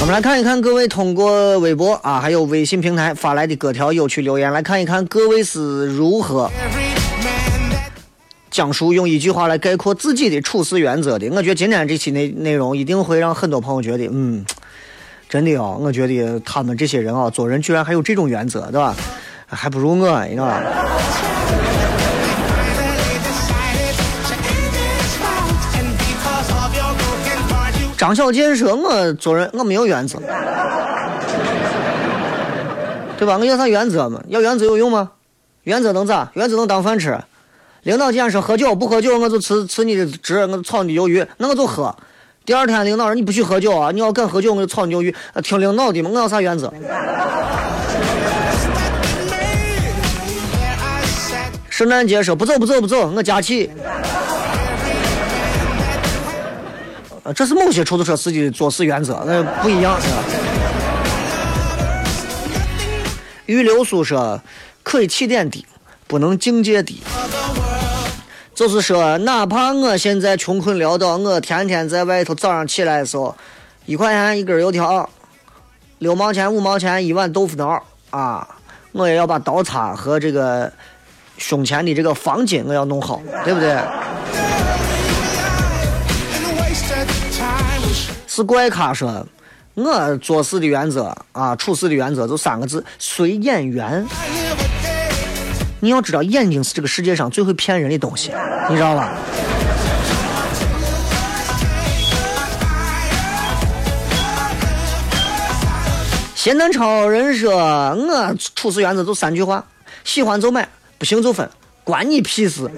[0.00, 6.48] 我们来看一看各位通过微博啊，还有微信平台发来的各条有趣留言，来看一看各位是如何
[8.52, 11.28] 讲述用一句话来概括自己的处事原则的。
[11.30, 14.46] 我觉得今天这期内内容一定会让很多朋友觉得，嗯，
[15.28, 18.94] 真的哦，我觉得他们这些人啊，做人居然还有这种原则，对吧？
[19.48, 20.62] 还不如我，你知道吧？
[28.02, 30.18] 张小健说：“我做人我没有原则，
[33.16, 33.38] 对吧？
[33.38, 34.20] 我要啥原则嘛？
[34.26, 35.12] 要原则有用吗？
[35.62, 36.28] 原则能咋？
[36.34, 37.16] 原则能当饭吃？
[37.84, 41.94] 领导既然说喝酒不喝酒，我就辞辞你的职，我就炒你鱿鱼，那我就喝。
[42.44, 45.14] 第二天领导说你不许喝酒啊，你要敢喝酒，我就炒你鱿鱼。
[45.44, 46.74] 听领导的嘛，我要啥原则？
[51.70, 53.70] 圣诞节说不走不走不走，我假期。
[57.34, 60.16] 这是某些出租车司机的做事原则，那不一样，是吧？
[63.46, 64.40] 预留宿舍
[64.82, 65.64] 可以起点低，
[66.06, 67.00] 不能境界低。
[68.54, 73.34] 就是说，哪怕我现在穷困潦倒，我天天在外头，早上起来的时候，
[73.86, 75.08] 一块钱一根油条，
[75.98, 78.46] 六毛钱、五毛钱一碗豆腐脑啊，
[78.92, 80.70] 我也要把刀叉和这个
[81.38, 83.78] 胸前的这个方巾我要弄好，对不对？
[88.34, 89.26] 是怪咖说，
[89.74, 94.06] 我做事的原则啊，处事的原则就三个字：随眼缘。
[95.80, 98.32] 你要知道，眼睛是这个世界上最会骗人的东西，
[98.70, 99.12] 你知道吧？
[106.34, 109.62] 咸蛋超人说，我处事原则就三句话：
[110.04, 110.66] 喜欢就买，
[110.96, 111.46] 不行就分，
[111.84, 112.70] 关你屁事。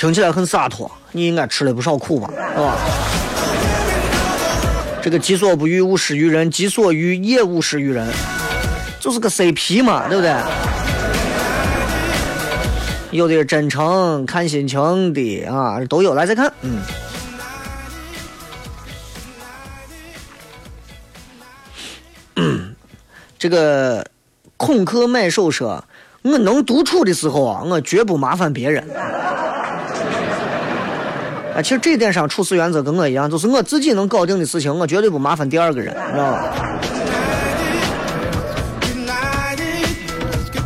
[0.00, 2.74] 听起来很洒脱，你应该吃了不少苦吧，是吧？
[5.02, 8.08] 这个己所不欲，勿施于人；己所欲，也勿施于人，
[8.98, 10.34] 就是个 CP 嘛，对不对？
[13.10, 16.14] 有的真诚、看心情的啊，都有。
[16.14, 16.50] 来再看，
[22.36, 22.74] 嗯，
[23.38, 24.06] 这个
[24.56, 25.84] 空客买手说
[26.24, 28.88] ：“我能独处的时候啊，我绝不麻烦别人。”
[31.54, 36.54] 啊，其实这点上处事原则跟我一样，就是我自己能搞定的事情，我绝对不麻烦第二个人，你知道吧？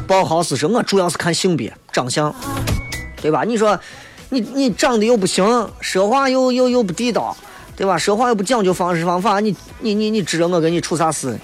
[0.07, 2.33] 包豪斯说，我主要是看性别、长相，
[3.23, 3.43] 对吧？
[3.45, 3.79] 你说，
[4.29, 7.35] 你你长得又不行，说话又又又不地道，
[7.75, 7.97] 对吧？
[7.97, 11.39] 说话又不讲究方式方法，你你你你知道我跟你处啥事？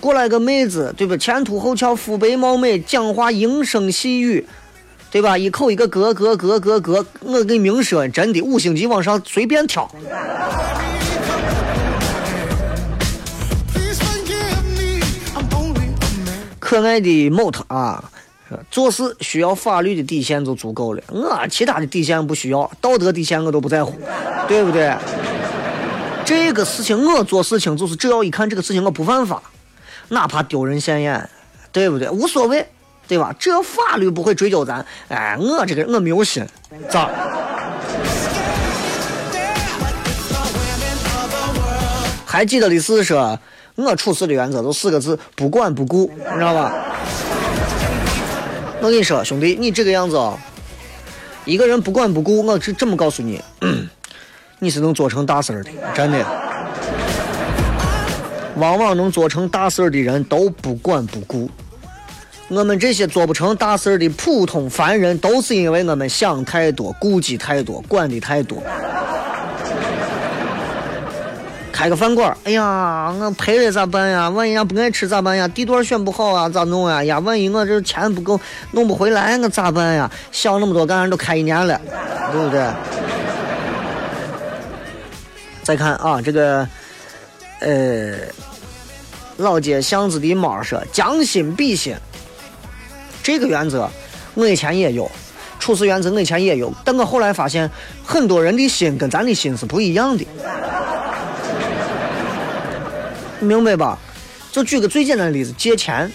[0.00, 1.14] 过来个妹子，对不？
[1.18, 4.46] 前凸后翘，肤白貌美，讲话莺声细语，
[5.14, 5.38] 对吧？
[5.38, 9.88] 一口一个格格格格格，我给你明说，真的五星级往上随便挑。
[16.58, 18.10] 可爱的 Mot 啊，
[18.72, 23.96] 做事需要法律的底线就足够了，我其他的底线不需要，道德底线我都不在乎，
[24.48, 24.92] 对不对？
[26.24, 29.40] 这个事情我做事情就是只要一看这个事情我不犯法，
[30.08, 31.30] 哪怕丢人现眼，
[31.70, 32.10] 对不对？
[32.10, 32.66] 无所谓，
[33.06, 33.34] 对吧？
[33.38, 36.46] 只要法律不会追究咱，哎，我这个人我没有心，
[36.88, 37.10] 咋？
[42.24, 43.38] 还记得的是说，
[43.76, 46.72] 我处事的原则就四个字：不管不顾，你知道吧？
[48.80, 50.36] 我跟你说，兄弟，你这个样子啊，
[51.44, 53.40] 一个人不管不顾，我是这么告诉你，
[54.58, 56.24] 你是能做成大事儿的，真的。
[58.56, 61.50] 往往能做成大事儿的人都不管不顾。
[62.54, 68.62] 我们这些做不成大事的普通凡人，都是因为我们想太多、顾忌太多、管的太多。
[71.72, 74.30] 开个饭馆，哎呀，我赔了咋办呀？
[74.30, 75.48] 万一人家不爱吃咋办呀？
[75.48, 77.02] 地段选不好啊，咋弄呀？
[77.02, 78.40] 呀，万一我这钱不够，
[78.70, 80.08] 弄不回来，我咋办呀？
[80.30, 81.10] 想那么多干啥？
[81.10, 81.80] 都开一年了，
[82.30, 82.64] 对不对？
[85.64, 86.68] 再看啊，这个，
[87.58, 88.12] 呃，
[89.38, 91.96] 老街巷子的猫说将心比心，
[93.24, 93.90] 这个原则
[94.34, 95.10] 我以前也有，
[95.58, 97.68] 处事原则我以前也有，但我后来发现，
[98.04, 100.26] 很多人的心跟咱的心是不一样的。
[103.40, 103.98] 明白吧？
[104.52, 106.12] 就举个最简单的例子，借钱。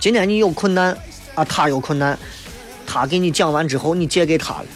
[0.00, 0.96] 今天你有困难
[1.36, 2.18] 啊，他有困难，
[2.84, 4.66] 他给你讲完之后，你借给他了。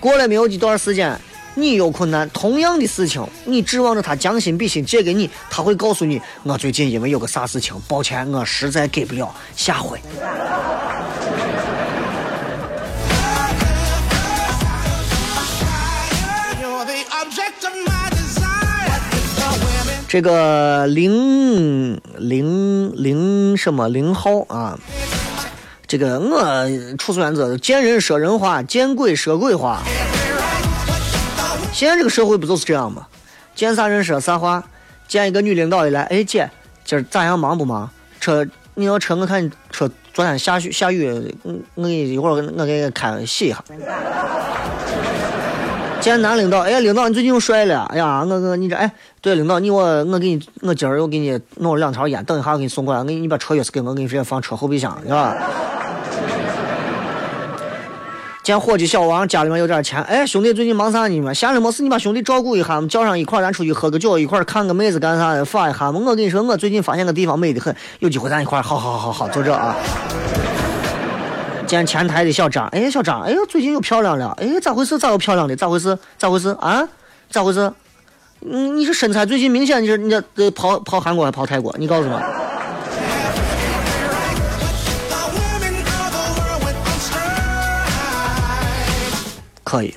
[0.00, 1.20] 过了没有一段时间，
[1.58, 9.98] 你有困难，同样的事情，你指望着他将心比心借给你，他会告诉你，我最近因为有个啥事情，抱歉，我实在给不了，下回。
[20.06, 24.78] 这个零零零什么零号啊？
[25.86, 29.82] 这个我处事原则：见人说人话，见鬼说鬼话。
[31.76, 33.06] 现在这个社会不就是这样吗？
[33.54, 34.64] 见啥人说啥话。
[35.06, 36.50] 见一个女领导一来，哎姐，
[36.86, 37.38] 今儿咋样？
[37.38, 37.90] 忙不忙？
[38.18, 43.62] 车你要车，我看你车昨天下雨下雨，嗯我给你一会儿我给你开洗一下。
[46.00, 55.36] 见男领导，哎，领导你最近又帅了，哎呀，我我你这哎，对，领导你我我给你，我今儿又给你弄了两条烟，等一下我给你送过来，我给你你把车钥匙给我，我给你直接放车后备箱，是吧？
[58.46, 61.34] 见伙计小王家里面有点钱，哎，兄弟最近忙啥呢嘛？
[61.34, 65.98] 闲着没事你把兄弟照顾一下嘛，叫上一块儿咱出去喝个酒，一块儿看个妹子干啥的，耍一下嘛。
[65.98, 69.74] 我跟你说，我最近发现个地方美得很，有机会咱一块儿，好好好好好，就这啊。
[71.66, 74.96] 见前台的小张，哎，小张，哎呦，最近又漂亮了，哎，咋回事？
[74.96, 75.56] 咋又漂亮的？
[75.56, 75.98] 咋回事？
[76.16, 76.88] 咋回事啊？
[77.28, 77.72] 咋回事？
[78.48, 81.74] 嗯，你这身材最近明显你这你这呃跑跑韩国还跑泰国？
[81.80, 82.22] 你告诉我，
[89.66, 89.92] 可以。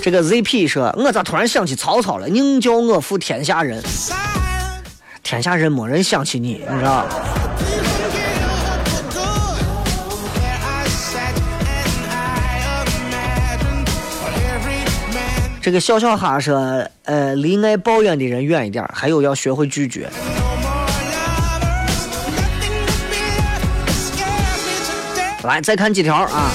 [0.00, 2.28] 这个 ZP 说，我咋突然想起曹操了？
[2.28, 3.82] 宁叫我负天下人，
[5.24, 7.06] 天下人没人想起你，你知道？
[15.60, 20.08] 这个小小哈说，呃，离爱抱怨的人远一点，还有要学会拒绝。
[25.44, 26.50] 来，再看几条啊。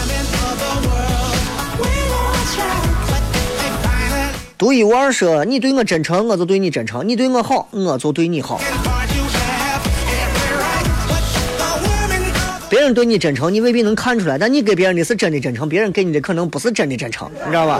[4.58, 8.60] 独一无二说，你对我真诚，我就对你真诚；你对我好，我就对你好。
[12.70, 17.80] 别人对你真诚，你未必能看出来，但你给别人的是真的真诚，别人给你的可能不是真的真诚，你知道吧？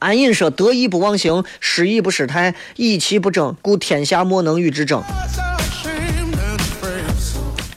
[0.00, 5.02] 安隐说：“得意不忘形，失意不失态，以其不争，故天下莫能与之争。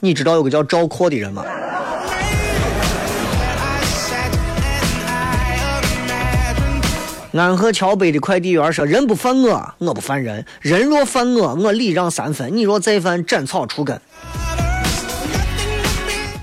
[0.03, 1.45] 你知道有个叫赵括的人吗？
[7.33, 14.01] 安河桥北的快递员说：“人不犯我，我不犯人；人若犯我，我礼让三分；你若再犯，斩草除根。”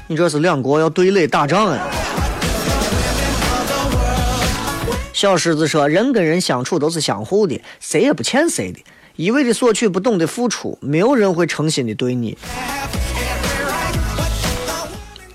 [0.06, 1.88] 你这是两国要对垒打仗啊！
[5.12, 8.78] 小狮子说：“人跟人相处都是相互的，谁也不欠谁的。
[9.16, 12.38] 一味的索取，不懂得付出，没有人会诚心的对你。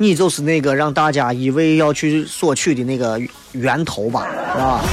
[0.03, 3.17] 你就是那个让大家以为要去索取的那个
[3.53, 4.83] 源头吧，是吧？”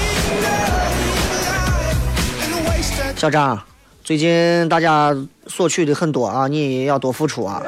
[3.18, 3.60] 小张，
[4.04, 5.12] 最近大家
[5.48, 7.60] 索取的很多啊，你也要多付出啊。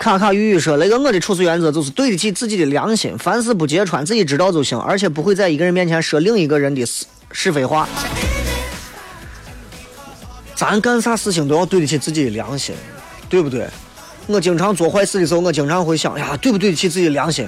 [0.00, 7.86] 卡卡鱼鱼说：“雷哥，我的处事原则就是对得起自己的良心，凡事不揭穿，自己知道就行，而且不会在一个人面前说另一个人的是是非话。
[10.54, 12.74] 咱干啥事情都要对得起自己的良心，
[13.28, 13.68] 对不对？
[14.26, 17.46] 我经常做坏事的时候，我经常会想呀，对不对得起自己的良心？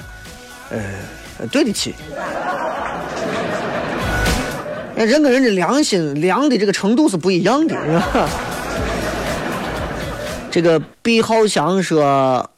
[0.69, 0.79] 呃，
[1.51, 1.95] 对得起。
[4.95, 8.29] 人跟人的良心量的这个程度是不一样的，是吧？”
[10.53, 12.51] 这个毕浩翔说，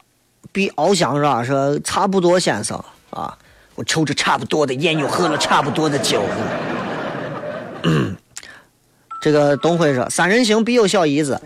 [0.51, 1.41] 毕翱翔是吧？
[1.41, 2.77] 说差不多先生
[3.09, 3.37] 啊，
[3.75, 6.21] 我抽着差不多的烟，又喝了差不多的酒。
[9.21, 11.41] 这个东辉说，三人行必有小姨子。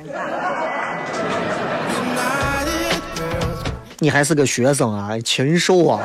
[3.99, 6.01] 你还是个学生啊，禽兽啊！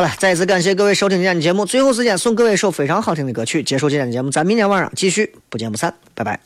[0.00, 1.66] 好了，再一次感谢各位收听今天的节目。
[1.66, 4.30] 最后时间送各位一首非常好听的歌曲，结束今天的节目。
[4.30, 6.40] 咱明天晚上继续，不见不散，拜拜。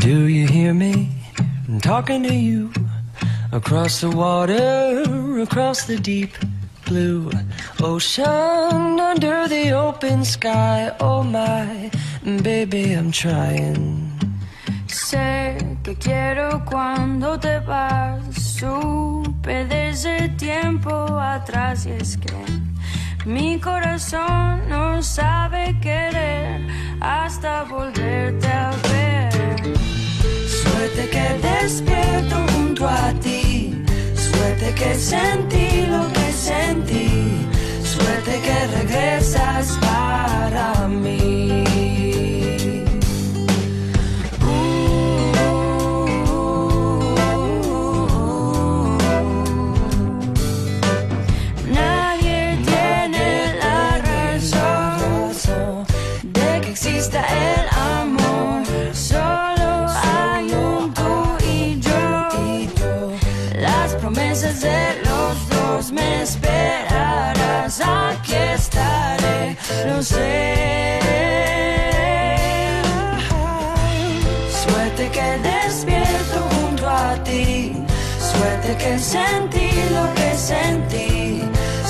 [0.00, 1.08] Do you hear me?
[1.82, 2.70] Talking to you
[3.52, 5.02] across the water,
[5.42, 6.30] across the deep
[6.88, 7.30] blue
[7.82, 10.90] ocean, under the open sky.
[11.00, 11.90] Oh my,
[12.42, 14.10] baby, I'm trying.
[14.86, 18.22] Sé que quiero cuando te vas.
[18.58, 22.34] Supe desde tiempo atrás y es que
[23.26, 26.66] mi corazón no sabe querer
[27.00, 29.76] hasta volverte a ver.
[30.62, 33.84] Suerte que despierto junto a ti.
[34.14, 36.17] Suerte que sentí lo que
[36.68, 37.07] en.
[78.98, 81.42] Sentí lo que sentí.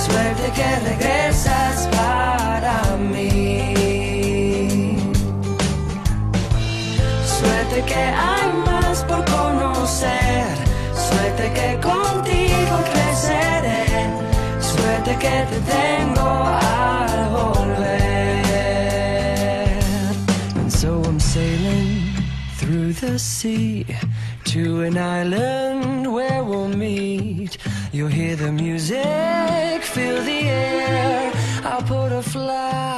[0.06, 3.74] Suerte que regresas para mí.
[7.24, 10.46] Suerte que hay más por conocer.
[11.08, 13.86] Suerte que contigo creceré.
[14.60, 18.48] Suerte que te tengo al volver.
[20.56, 22.12] And so I'm sailing
[22.58, 23.86] through the sea
[24.44, 25.77] to an island
[27.92, 31.32] You'll hear the music, feel the air.
[31.64, 32.97] I'll put a flag